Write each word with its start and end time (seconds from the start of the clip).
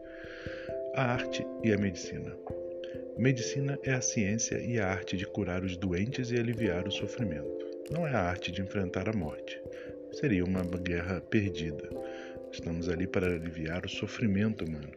A 0.97 1.11
arte 1.11 1.45
e 1.63 1.71
a 1.71 1.77
medicina. 1.77 2.35
Medicina 3.19 3.77
é 3.83 3.93
a 3.93 4.01
ciência 4.01 4.57
e 4.57 4.79
a 4.79 4.87
arte 4.87 5.15
de 5.15 5.27
curar 5.27 5.63
os 5.63 5.77
doentes 5.77 6.31
e 6.31 6.39
aliviar 6.39 6.87
o 6.87 6.91
sofrimento. 6.91 7.67
Não 7.91 8.07
é 8.07 8.15
a 8.15 8.19
arte 8.19 8.51
de 8.51 8.63
enfrentar 8.63 9.07
a 9.07 9.15
morte. 9.15 9.61
Seria 10.11 10.43
uma 10.43 10.63
guerra 10.63 11.21
perdida. 11.21 11.87
Estamos 12.51 12.89
ali 12.89 13.05
para 13.05 13.27
aliviar 13.27 13.85
o 13.85 13.89
sofrimento 13.89 14.65
humano. 14.65 14.89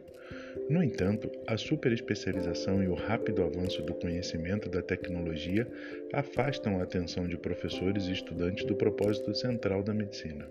No 0.67 0.83
entanto, 0.83 1.29
a 1.45 1.55
superespecialização 1.55 2.83
e 2.83 2.87
o 2.87 2.95
rápido 2.95 3.43
avanço 3.43 3.83
do 3.83 3.93
conhecimento 3.93 4.69
da 4.69 4.81
tecnologia 4.81 5.67
afastam 6.13 6.79
a 6.79 6.83
atenção 6.83 7.27
de 7.27 7.37
professores 7.37 8.07
e 8.07 8.13
estudantes 8.13 8.65
do 8.65 8.75
propósito 8.75 9.35
central 9.35 9.83
da 9.83 9.93
medicina. 9.93 10.49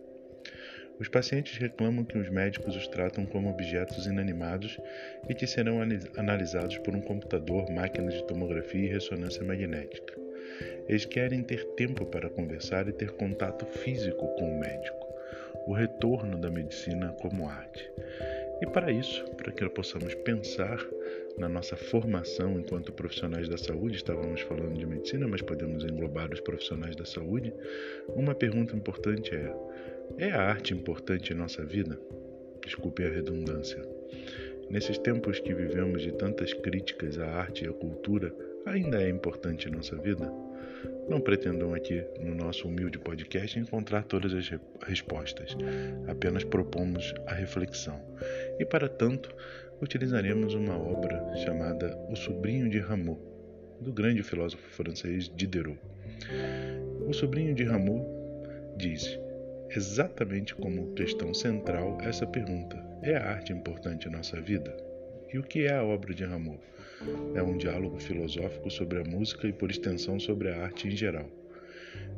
Os 1.01 1.09
pacientes 1.09 1.57
reclamam 1.57 2.05
que 2.05 2.19
os 2.19 2.29
médicos 2.29 2.77
os 2.77 2.87
tratam 2.87 3.25
como 3.25 3.49
objetos 3.49 4.07
inanimados 4.07 4.79
e 5.27 5.35
que 5.35 5.47
serão 5.47 5.81
analisados 6.19 6.77
por 6.77 6.95
um 6.95 7.01
computador, 7.01 7.71
máquinas 7.71 8.13
de 8.13 8.27
tomografia 8.27 8.85
e 8.85 8.93
ressonância 8.93 9.43
magnética. 9.43 10.15
Eles 10.87 11.07
querem 11.07 11.43
ter 11.43 11.65
tempo 11.75 12.05
para 12.05 12.29
conversar 12.29 12.87
e 12.87 12.93
ter 12.93 13.13
contato 13.13 13.65
físico 13.65 14.29
com 14.37 14.55
o 14.55 14.61
médico, 14.61 15.07
o 15.67 15.73
retorno 15.73 16.37
da 16.37 16.51
medicina 16.51 17.17
como 17.19 17.49
arte. 17.49 17.91
E 18.61 18.67
para 18.67 18.93
isso, 18.93 19.25
para 19.37 19.51
que 19.51 19.67
possamos 19.71 20.15
pensar 20.17 20.87
na 21.39 21.49
nossa 21.49 21.77
formação 21.77 22.59
enquanto 22.59 22.93
profissionais 22.93 23.49
da 23.49 23.57
saúde, 23.57 23.97
estávamos 23.97 24.43
falando 24.43 24.77
de 24.77 24.85
medicina, 24.87 25.27
mas 25.27 25.41
podemos 25.41 25.83
englobar 25.83 26.31
os 26.31 26.41
profissionais 26.41 26.95
da 26.95 27.07
saúde, 27.07 27.55
uma 28.09 28.35
pergunta 28.35 28.77
importante 28.77 29.35
é: 29.35 29.55
é 30.19 30.31
a 30.33 30.43
arte 30.43 30.75
importante 30.75 31.33
em 31.33 31.37
nossa 31.37 31.65
vida? 31.65 31.99
Desculpe 32.63 33.03
a 33.03 33.09
redundância. 33.09 33.81
Nesses 34.69 34.99
tempos 34.99 35.41
que 35.41 35.55
vivemos 35.55 36.03
de 36.03 36.13
tantas 36.13 36.53
críticas 36.53 37.19
à 37.19 37.27
arte 37.27 37.65
e 37.65 37.69
à 37.69 37.73
cultura, 37.73 38.35
ainda 38.67 39.03
é 39.03 39.09
importante 39.09 39.69
em 39.69 39.73
nossa 39.73 39.97
vida? 39.97 40.31
Não 41.09 41.21
pretendam 41.21 41.75
aqui, 41.75 42.05
no 42.21 42.35
nosso 42.35 42.69
humilde 42.69 42.99
podcast, 42.99 43.59
encontrar 43.59 44.05
todas 44.05 44.33
as 44.33 44.51
respostas. 44.87 45.57
Apenas 46.07 46.45
propomos 46.45 47.13
a 47.27 47.35
reflexão. 47.35 48.01
E, 48.59 48.65
para 48.65 48.89
tanto, 48.89 49.35
utilizaremos 49.81 50.55
uma 50.55 50.79
obra 50.79 51.21
chamada 51.39 51.97
O 52.11 52.17
Sobrinho 52.17 52.69
de 52.69 52.79
Rameau, 52.79 53.19
do 53.81 53.93
grande 53.93 54.23
filósofo 54.23 54.63
francês 54.71 55.31
Diderot. 55.35 55.79
O 57.07 57.13
Sobrinho 57.13 57.55
de 57.55 57.65
Rameau 57.65 58.07
diz, 58.77 59.19
exatamente 59.71 60.55
como 60.55 60.93
questão 60.95 61.35
central, 61.35 61.99
essa 62.03 62.27
pergunta: 62.27 62.77
é 63.03 63.17
a 63.17 63.31
arte 63.31 63.53
importante 63.53 64.07
em 64.07 64.13
nossa 64.13 64.41
vida? 64.41 64.90
E 65.33 65.39
o 65.39 65.45
que 65.45 65.67
é 65.67 65.75
a 65.75 65.85
obra 65.85 66.13
de 66.13 66.25
Rameau? 66.25 66.61
É 67.37 67.43
um 67.43 67.57
diálogo 67.57 68.01
filosófico 68.01 68.69
sobre 68.69 68.99
a 68.99 69.05
música 69.05 69.47
e, 69.47 69.53
por 69.53 69.71
extensão, 69.71 70.19
sobre 70.19 70.51
a 70.51 70.65
arte 70.65 70.89
em 70.89 70.91
geral. 70.91 71.31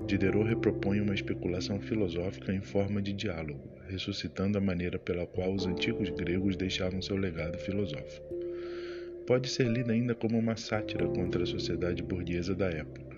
Diderot 0.06 0.48
repropõe 0.48 0.98
uma 0.98 1.14
especulação 1.14 1.78
filosófica 1.78 2.54
em 2.54 2.62
forma 2.62 3.02
de 3.02 3.12
diálogo, 3.12 3.68
ressuscitando 3.86 4.56
a 4.56 4.60
maneira 4.62 4.98
pela 4.98 5.26
qual 5.26 5.52
os 5.52 5.66
antigos 5.66 6.08
gregos 6.08 6.56
deixavam 6.56 7.02
seu 7.02 7.16
legado 7.16 7.58
filosófico. 7.58 8.26
Pode 9.26 9.50
ser 9.50 9.66
lida 9.68 9.92
ainda 9.92 10.14
como 10.14 10.38
uma 10.38 10.56
sátira 10.56 11.06
contra 11.06 11.42
a 11.42 11.46
sociedade 11.46 12.02
burguesa 12.02 12.54
da 12.54 12.70
época. 12.70 13.11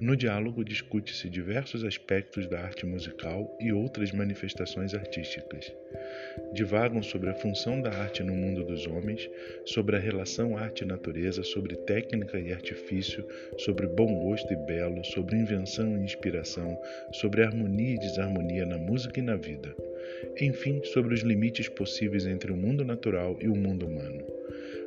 No 0.00 0.16
diálogo 0.16 0.64
discute-se 0.64 1.28
diversos 1.28 1.84
aspectos 1.84 2.46
da 2.46 2.58
arte 2.58 2.86
musical 2.86 3.54
e 3.60 3.70
outras 3.70 4.10
manifestações 4.12 4.94
artísticas. 4.94 5.70
Divagam 6.54 7.02
sobre 7.02 7.28
a 7.28 7.34
função 7.34 7.82
da 7.82 7.90
arte 7.90 8.22
no 8.22 8.34
mundo 8.34 8.64
dos 8.64 8.86
homens, 8.86 9.28
sobre 9.66 9.96
a 9.96 9.98
relação 9.98 10.56
arte-natureza, 10.56 11.42
sobre 11.42 11.76
técnica 11.76 12.40
e 12.40 12.50
artifício, 12.50 13.22
sobre 13.58 13.86
bom 13.88 14.14
gosto 14.24 14.50
e 14.50 14.56
belo, 14.56 15.04
sobre 15.04 15.36
invenção 15.36 15.94
e 15.98 16.04
inspiração, 16.04 16.80
sobre 17.12 17.42
harmonia 17.42 17.96
e 17.96 17.98
desarmonia 17.98 18.64
na 18.64 18.78
música 18.78 19.20
e 19.20 19.22
na 19.22 19.36
vida. 19.36 19.76
Enfim, 20.40 20.82
sobre 20.82 21.12
os 21.12 21.20
limites 21.20 21.68
possíveis 21.68 22.24
entre 22.26 22.50
o 22.50 22.56
mundo 22.56 22.86
natural 22.86 23.36
e 23.38 23.48
o 23.48 23.54
mundo 23.54 23.86
humano. 23.86 24.29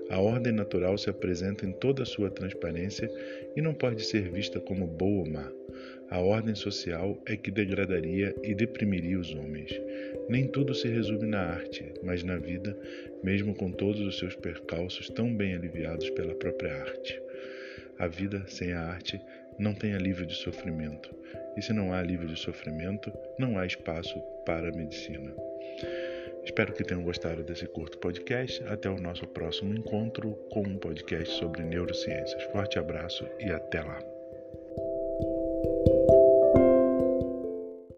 A 0.09 0.19
ordem 0.19 0.53
natural 0.53 0.97
se 0.97 1.09
apresenta 1.09 1.66
em 1.66 1.72
toda 1.72 2.03
a 2.03 2.06
sua 2.06 2.30
transparência 2.30 3.09
e 3.56 3.62
não 3.62 3.74
pode 3.74 4.03
ser 4.03 4.30
vista 4.30 4.59
como 4.59 4.86
boa 4.86 5.19
ou 5.19 5.30
má. 5.30 5.52
A 6.09 6.19
ordem 6.19 6.53
social 6.53 7.18
é 7.25 7.36
que 7.36 7.50
degradaria 7.50 8.36
e 8.44 8.53
deprimiria 8.53 9.19
os 9.19 9.34
homens. 9.34 9.72
Nem 10.30 10.47
tudo 10.47 10.75
se 10.75 10.88
resume 10.88 11.25
na 11.25 11.41
arte, 11.41 11.91
mas 12.03 12.24
na 12.24 12.38
vida, 12.38 12.78
mesmo 13.24 13.56
com 13.56 13.72
todos 13.72 14.02
os 14.02 14.19
seus 14.19 14.36
percalços 14.36 15.09
tão 15.09 15.34
bem 15.36 15.56
aliviados 15.56 16.09
pela 16.12 16.35
própria 16.35 16.75
arte. 16.75 17.20
A 17.97 18.08
vida 18.08 18.44
sem 18.47 18.74
a 18.74 18.81
arte 18.81 19.20
não 19.58 19.74
tem 19.74 19.94
alívio 19.94 20.25
de 20.25 20.35
sofrimento, 20.35 21.16
e 21.58 21.62
se 21.62 21.74
não 21.74 21.94
há 21.94 22.00
alívio 22.00 22.28
de 22.28 22.40
sofrimento, 22.40 23.12
não 23.40 23.58
há 23.58 23.66
espaço 23.66 24.20
para 24.46 24.70
a 24.70 24.72
medicina. 24.72 25.34
Espero 26.44 26.74
que 26.74 26.84
tenham 26.84 27.04
gostado 27.04 27.44
desse 27.44 27.66
curto 27.68 27.98
podcast. 27.98 28.64
Até 28.66 28.90
o 28.90 29.00
nosso 29.00 29.28
próximo 29.28 29.74
encontro 29.74 30.34
com 30.52 30.62
um 30.62 30.78
podcast 30.78 31.34
sobre 31.38 31.64
neurociências. 31.64 32.44
Forte 32.52 32.78
abraço 32.78 33.26
e 33.40 33.52
até 33.52 33.81
lá. 33.81 34.12